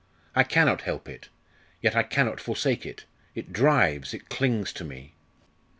I 0.35 0.41
cannot 0.43 0.81
help 0.81 1.07
it, 1.07 1.29
yet 1.79 1.95
I 1.95 2.01
cannot 2.01 2.39
forsake 2.41 2.87
it; 2.87 3.05
it 3.35 3.53
drives, 3.53 4.15
it 4.15 4.29
clings 4.29 4.73
to 4.73 4.83
me!" 4.83 5.13